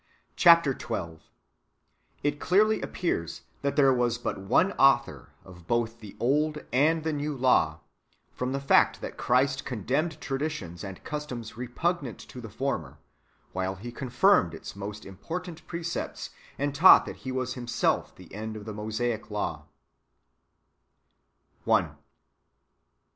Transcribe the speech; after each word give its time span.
Chap. 0.35 0.65
XII.— 0.65 1.19
It 2.23 2.39
clearly 2.39 2.81
appears 2.81 3.43
that 3.61 3.75
there 3.75 3.93
ivas 3.93 4.23
hut 4.23 4.39
one 4.39 4.71
author 4.71 5.29
of 5.45 5.67
both 5.67 5.99
the 5.99 6.17
old 6.19 6.57
and 6.73 7.03
the 7.03 7.13
new 7.13 7.35
law, 7.37 7.81
from 8.33 8.51
the 8.51 8.59
fact 8.59 8.99
that 9.01 9.15
Christ 9.15 9.63
condemned 9.63 10.19
traditions 10.19 10.83
and 10.83 11.03
customs 11.03 11.55
repugnant 11.55 12.17
to 12.17 12.41
the 12.41 12.47
former^ 12.49 12.97
while 13.53 13.75
He 13.75 13.91
confirmed 13.91 14.55
its 14.55 14.75
most 14.75 15.05
important 15.05 15.67
precepts, 15.67 16.31
and 16.57 16.73
taught 16.73 17.05
that 17.05 17.17
He 17.17 17.31
vms 17.31 17.53
Himself 17.53 18.15
the 18.15 18.33
end 18.33 18.55
of 18.55 18.65
the 18.65 18.73
Mosaic 18.73 19.27
laio. 19.27 19.65
1. 21.65 21.95